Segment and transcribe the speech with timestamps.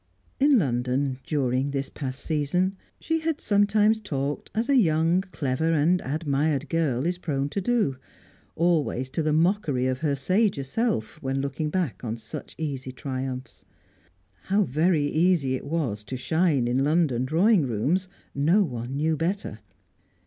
[0.39, 6.01] In London, during this past season, she had sometimes talked as a young, clever and
[6.01, 7.97] admired girl is prone to do;
[8.55, 13.63] always to the mockery of her sager self when looking back on such easy triumphs.
[14.45, 19.59] How very easy it was to shine in London drawing rooms, no one knew better.